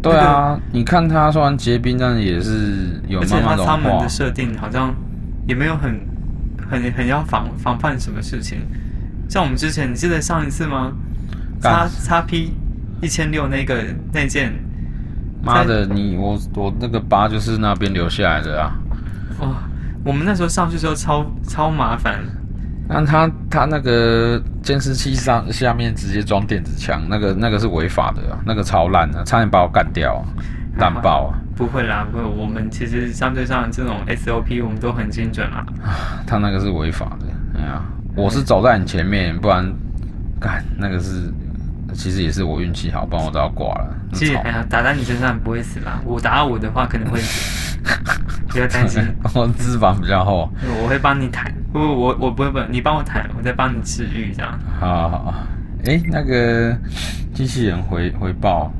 [0.00, 3.72] 对啊，那个、你看他虽然结冰，但也是有慢慢融化。
[3.74, 4.94] 而且他舱门的设定好像
[5.46, 6.00] 也没有很
[6.70, 8.60] 很很要防防范什么事情。
[9.28, 10.92] 像我们之前，你记得上一次吗？
[11.60, 12.52] 叉叉 P
[13.02, 14.52] 一千六那个那件。
[15.42, 18.72] 妈的，你我我那个疤就是那边留下来的啊！
[19.40, 19.54] 哇、哦，
[20.04, 22.20] 我们那时候上去的时候超超麻烦。
[22.88, 30.24] 那他他那个监视器上下面直接装电子枪，那个那个是违法的，那个超烂的，差点把我干掉，
[30.78, 31.38] 烂爆啊！
[31.56, 35.66] 不会啦，不会，我们其实相对上这种 SOP 我们都很精准啊。
[36.26, 37.26] 他那个是违法的，
[37.58, 37.82] 哎呀，
[38.14, 39.66] 我是走在你前面，不然
[40.38, 41.32] 干那个是
[41.96, 43.96] 其实也是我运气好，不然我都要挂了。
[44.12, 47.78] 其实哎呀，打在你身上不会死啦，我打我的话可能会死，
[48.48, 49.02] 不要担心。
[49.34, 50.48] 我脂肪比较厚，
[50.82, 51.52] 我会帮你弹。
[51.72, 54.58] 不，我我不会不，你帮我弹，我再帮你治愈，这样。
[54.78, 55.34] 好好好。
[55.86, 56.76] 哎，那个
[57.34, 58.72] 机器人回回报。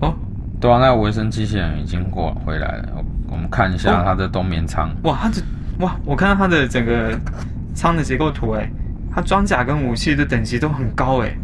[0.00, 0.14] 哦。
[0.58, 3.04] 对啊，那个维生机器人已经过回来了。
[3.28, 4.90] 我们看一下它的冬眠舱。
[5.02, 5.42] 哇，它的
[5.80, 7.18] 哇，我看到它的整个
[7.74, 8.68] 舱的结构图，哎，
[9.14, 11.36] 它装甲跟武器的等级都很高，哎。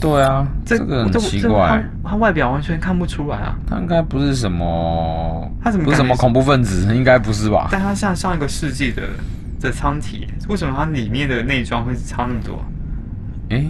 [0.00, 1.84] 对啊，这个很奇怪。
[2.04, 3.56] 它外表完全看不出来啊。
[3.68, 6.86] 它应该不是什么，它怎么不是什么恐怖分子？
[6.94, 7.68] 应该不是吧？
[7.70, 9.02] 但它像上一个世纪的。
[9.60, 12.64] 的舱体为什么它里面的内装会差那么多？
[13.50, 13.64] 哎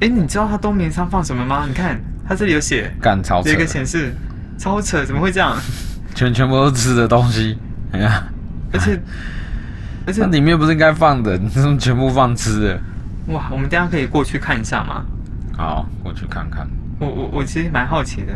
[0.00, 1.66] 哎，你知道它冬眠舱放什么吗？
[1.68, 1.96] 你看
[2.28, 4.12] 它这里有写，干超扯，有一个显示，
[4.58, 5.56] 超扯，怎么会这样？
[6.16, 7.56] 全全部都是吃的东西，
[7.92, 8.24] 哎呀，
[8.74, 9.00] 而且
[10.04, 12.80] 而且里面不是应该放的，你怎么全部放吃的？
[13.28, 15.04] 哇，我们等下可以过去看一下吗？
[15.56, 16.66] 好，过去看看。
[16.98, 18.32] 我我我其实蛮好奇的。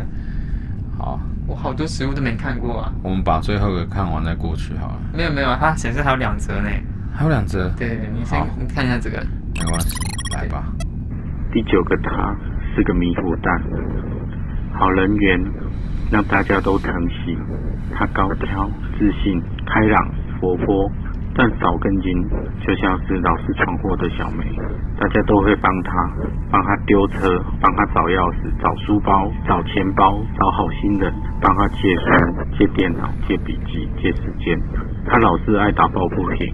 [0.97, 1.19] 好。
[1.47, 2.93] 我好多食物都没看过啊！
[3.03, 4.99] 我们把最后一个看完再过去好了。
[5.11, 6.69] 没有没有，它显示还有两折呢。
[7.13, 7.69] 还有两折？
[7.75, 9.17] 对对对，你先你看一下这个。
[9.55, 9.97] 没关系，
[10.33, 10.63] 来吧。
[11.51, 12.33] 第九个他
[12.73, 13.61] 是个迷糊蛋，
[14.71, 15.43] 好人缘
[16.09, 17.37] 让大家都疼惜。
[17.93, 20.89] 他高挑、自信、开朗、活泼。
[21.33, 22.11] 但少根筋，
[22.59, 24.43] 就像是老是闯祸的小梅，
[24.99, 25.91] 大家都会帮他，
[26.51, 32.03] 帮他丢车，帮他找钥匙、找书包、找钱包、找好心人，帮他借书、
[32.57, 34.59] 借电脑、借笔记、借时间。
[35.05, 36.53] 他老是爱打抱不平，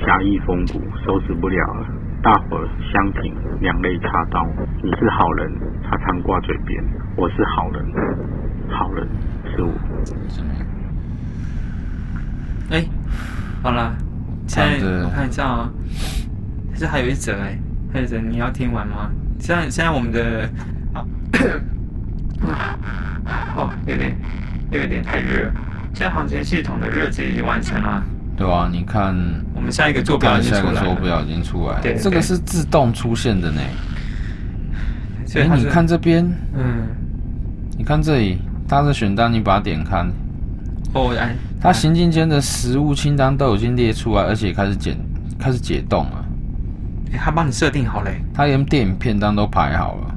[0.00, 1.86] 侠义风骨，收拾不了了。
[2.22, 4.44] 大伙儿相挺，两肋插刀。
[4.82, 5.52] 你是好人，
[5.84, 6.82] 他常挂嘴边。
[7.14, 7.84] 我是好人，
[8.70, 9.06] 好人
[9.54, 9.72] 是我。
[12.70, 12.84] 哎。
[13.62, 13.94] 好了，
[14.46, 15.70] 现在我看一下啊，
[16.76, 17.58] 这还有一则哎，
[17.92, 19.10] 还有一则你要听完吗？
[19.40, 20.48] 现在现在我们的
[20.94, 21.04] 啊，
[23.56, 24.16] 哦有点
[24.70, 25.50] 有点太热，
[25.92, 28.02] 现在航天系统的热机已经完成了。
[28.36, 29.14] 对啊，你看
[29.54, 30.74] 我们下一个坐标已经出来了。
[30.74, 31.82] 下一个坐标已经出来了。
[31.82, 33.60] 对，这个是自动出现的呢。
[35.34, 36.86] 哎，你看这边，嗯，
[37.76, 40.06] 你看这里，它的选单你把它点开。
[40.94, 41.34] 哦，哎。
[41.60, 44.96] 他行进间的食物清单都已经列出来，而且开始解
[45.38, 46.24] 开始解冻了。
[47.12, 50.14] 哎，他帮你设定好嘞，他连电影片单都排好了。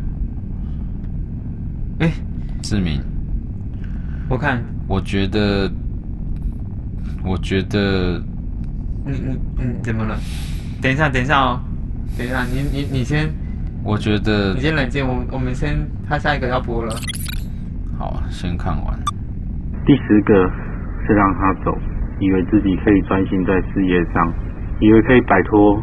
[1.99, 2.11] 哎，
[2.61, 3.01] 志明，
[4.29, 5.71] 我看，我觉得，
[7.23, 8.21] 我觉得，
[9.05, 10.17] 你你你怎么了？
[10.81, 11.59] 等一下，等一下哦，
[12.17, 13.31] 等一下，你你你先，
[13.83, 15.77] 我觉得，你先冷静，我我们先，
[16.07, 16.95] 他下一个要播了。
[17.97, 18.99] 好，先看完
[19.85, 20.70] 第十个。
[21.11, 21.77] 是让他走，
[22.19, 24.31] 以为自己可以专心在事业上，
[24.79, 25.75] 以为可以摆脱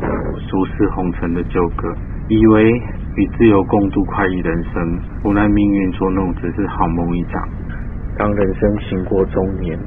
[0.49, 1.87] 俗世红尘的纠葛，
[2.29, 2.73] 以为
[3.17, 4.99] 与自由共度快意人生。
[5.25, 7.47] 无奈命运捉弄，只是好梦一场。
[8.17, 9.79] 当人生行过中年，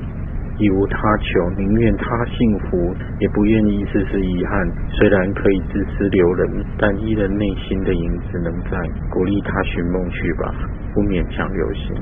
[0.60, 4.72] 已无他求，宁愿他幸福，也不愿意丝丝遗憾。
[4.90, 8.78] 虽然可以自私留人，但依人内心的影子仍在，
[9.10, 10.54] 鼓励他寻梦去吧，
[10.94, 11.96] 不勉强留心。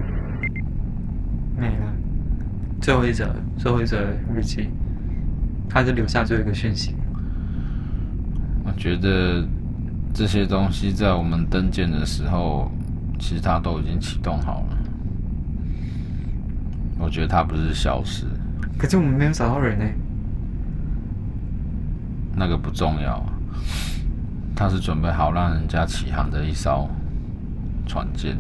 [1.58, 1.89] 没了。
[2.82, 3.98] 最后一则，最后一则
[4.34, 4.70] 日记，
[5.70, 6.96] 他就留下最后一个讯息。
[8.64, 9.46] 我觉得
[10.14, 12.72] 这些东西在我们登舰的时候，
[13.20, 14.78] 其实它都已经启动好了。
[16.98, 18.26] 我觉得它不是消失。
[18.78, 19.86] 可是我们没有找到人呢。
[22.36, 23.24] 那个不重要。
[24.56, 26.90] 他是准备好让人家起航的一艘
[27.86, 28.38] 船舰。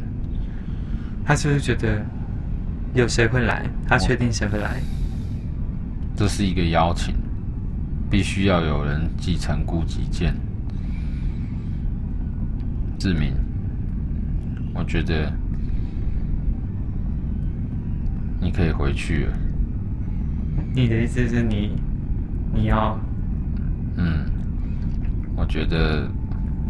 [1.23, 2.05] 他是不是觉得
[2.93, 3.65] 有谁会来？
[3.87, 4.81] 他确定谁会来？
[6.15, 7.15] 这是一个邀请，
[8.09, 10.35] 必须要有人继承孤寂剑。
[12.97, 13.33] 志明，
[14.73, 15.31] 我觉得
[18.41, 19.37] 你可以回去了。
[20.75, 21.71] 你的意思是你，
[22.53, 22.99] 你要？
[23.95, 24.25] 嗯，
[25.35, 26.09] 我觉得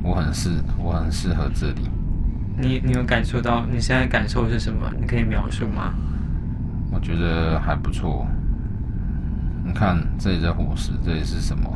[0.04, 1.82] 我很适，我很适合这里。
[2.60, 4.92] 你你有感受到你现在感受是什么？
[5.00, 5.94] 你可以描述吗？
[6.92, 8.28] 我觉得还不错。
[9.64, 11.72] 你看这里的伙食，这里是什么？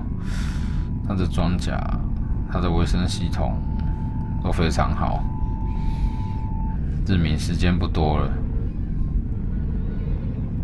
[1.07, 1.79] 它的装甲，
[2.51, 3.57] 它的卫生系统。
[4.43, 5.23] 都非常好，
[7.05, 8.29] 志明，时间不多了。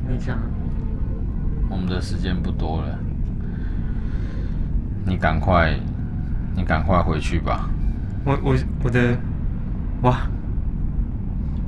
[0.06, 0.38] 你讲？
[1.70, 3.00] 我们的时间不多了，
[5.06, 5.80] 你赶快，
[6.58, 7.70] 你赶快回去吧。
[8.26, 9.18] 我我我的，
[10.02, 10.18] 哇！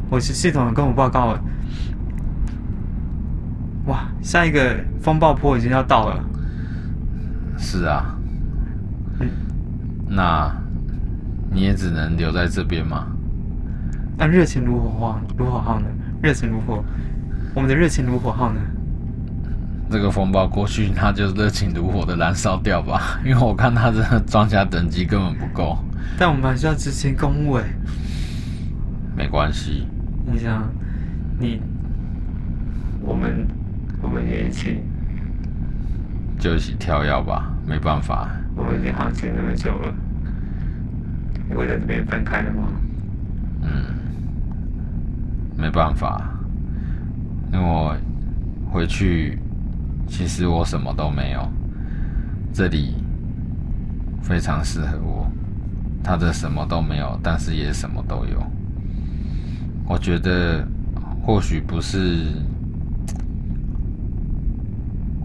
[0.10, 1.42] 我是系统跟我报告了，
[3.86, 4.08] 哇！
[4.22, 6.24] 下一个风暴坡已经要到了。
[7.58, 8.16] 是啊。
[9.20, 9.30] 嗯。
[10.08, 10.52] 那。
[11.54, 13.08] 你也只能留在这边吗？
[14.18, 15.86] 那热情如火号，如火号呢？
[16.22, 16.82] 热情如火，
[17.54, 18.62] 我们的热情如火号呢？
[19.90, 23.20] 这个风暴过去，它就热情如火的燃烧掉吧。
[23.26, 25.78] 因为我看它的装甲等级根本不够。
[26.18, 27.66] 但我们还是要执行公务哎。
[29.22, 29.86] 没关系。
[30.26, 30.67] 你想，
[31.38, 31.61] 你，
[33.01, 33.45] 我们，
[34.01, 34.80] 我们也一起，
[36.39, 37.53] 就一起跳药吧。
[37.63, 38.32] 没办法。
[38.55, 39.93] 我们已经航行那么久了。
[41.47, 42.63] 你会在这边分开的吗？
[43.61, 43.69] 嗯，
[45.55, 46.28] 没办法，
[47.53, 47.95] 因为我
[48.72, 49.38] 回去，
[50.07, 51.47] 其实我什么都没有，
[52.51, 52.95] 这里
[54.24, 55.30] 非常适合我，
[56.03, 58.43] 他的什么都没有，但是也什么都有。
[59.88, 60.66] 我觉得
[61.22, 62.26] 或许不是，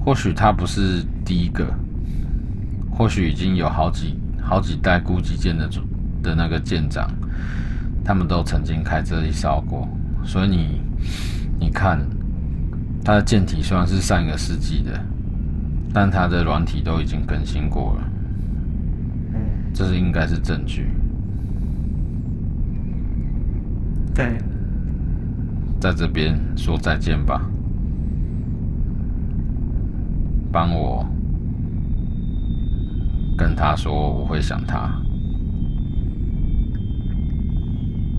[0.04, 1.66] 或许他不是第一个，
[2.90, 5.80] 或许已经有好几好几代孤寂舰的主。
[6.22, 7.08] 的那个舰长，
[8.04, 9.86] 他们都曾经开这一艘过，
[10.24, 10.80] 所以你
[11.60, 12.04] 你看，
[13.04, 15.00] 它的舰体虽然是上一个世纪的，
[15.94, 18.10] 但它的软体都已经更新过了，
[19.72, 20.88] 这是应该是证据。
[24.16, 24.38] 对，
[25.78, 27.42] 在这边说再见吧，
[30.50, 31.06] 帮我
[33.36, 34.90] 跟他说我会想他。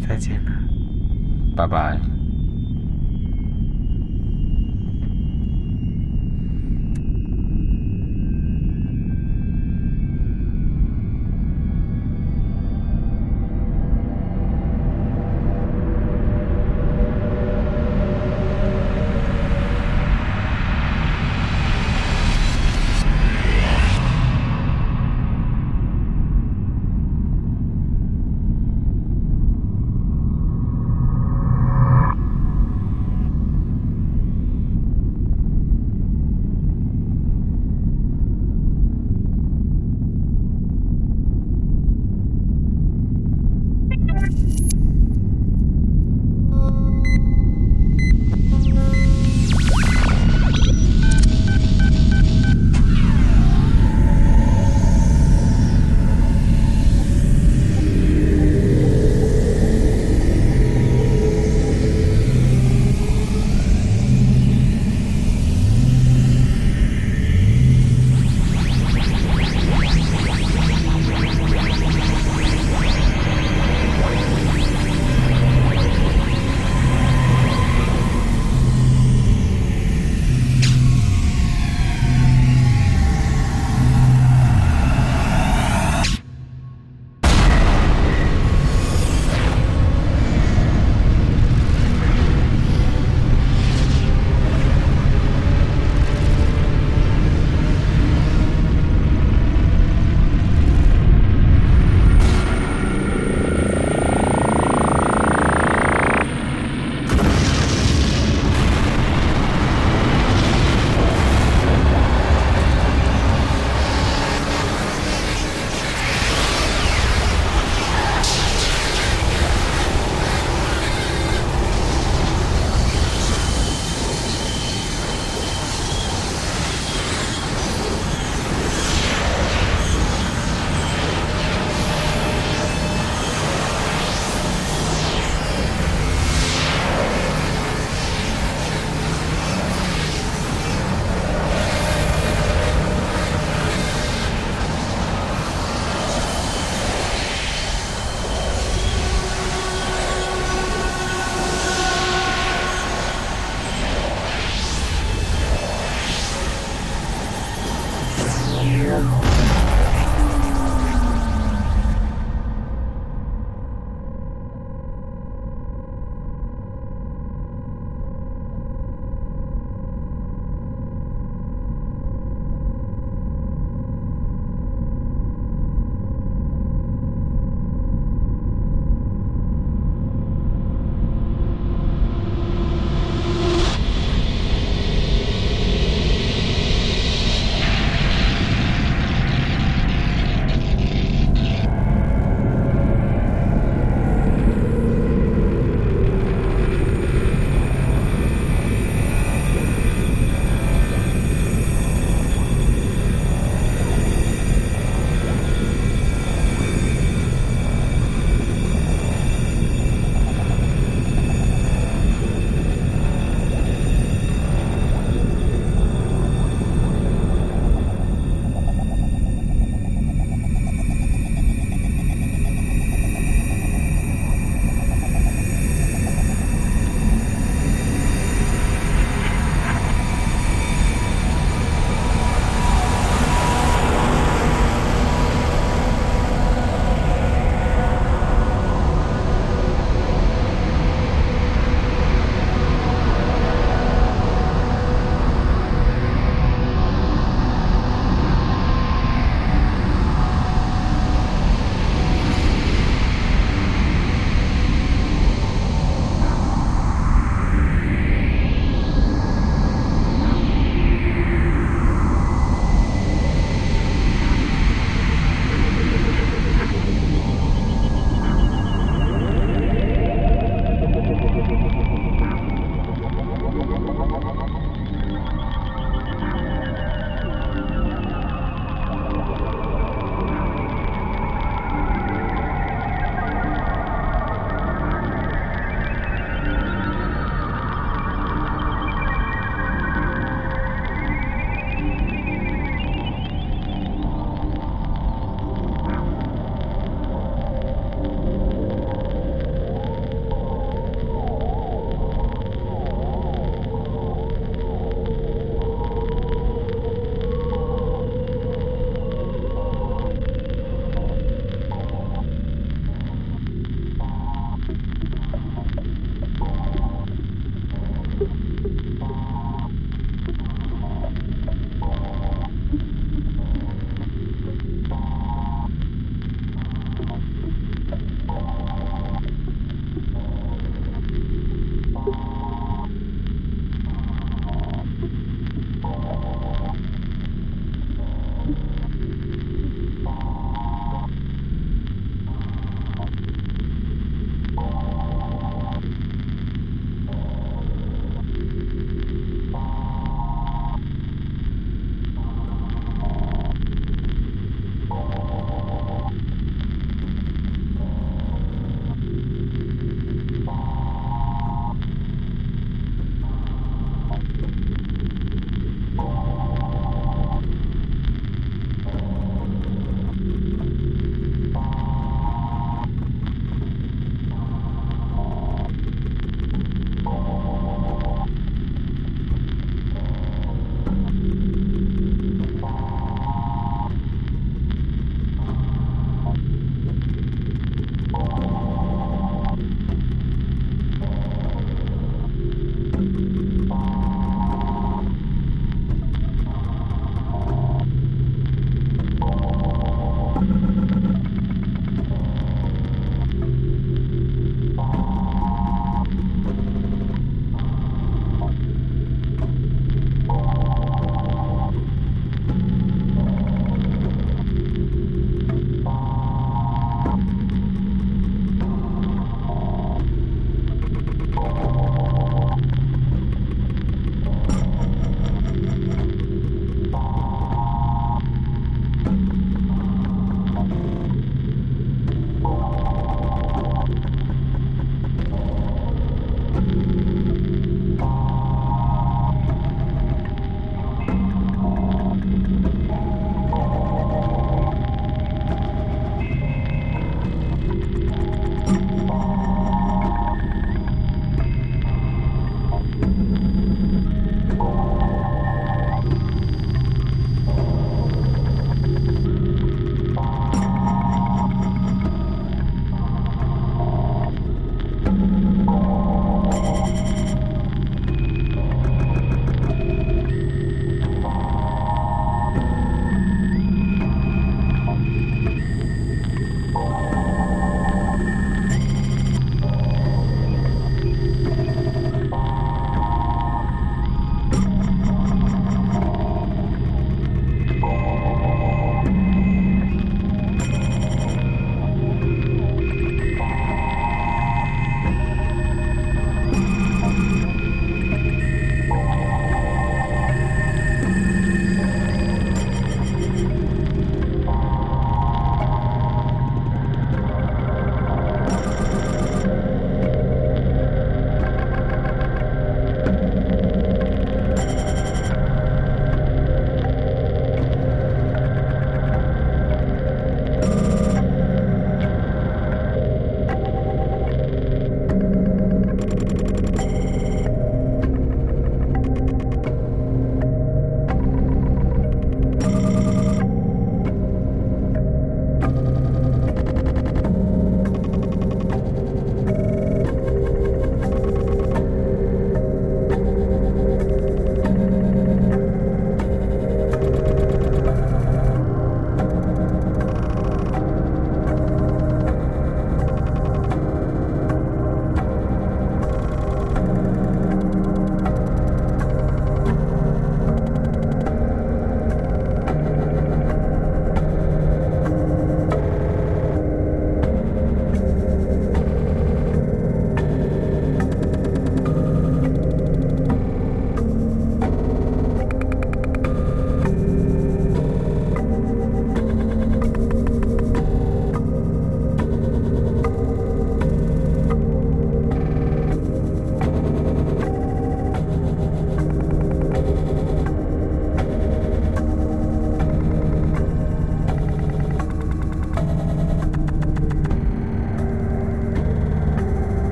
[0.00, 0.50] 再见了，
[1.54, 2.11] 拜拜。